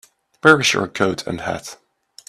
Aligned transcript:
Where's 0.41 0.73
your 0.73 0.87
coat 0.87 1.27
and 1.27 1.41
hat? 1.41 1.77